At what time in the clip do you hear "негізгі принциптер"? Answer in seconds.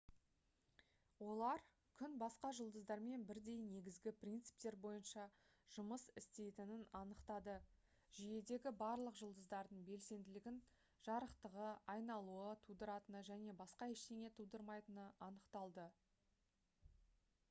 3.65-4.77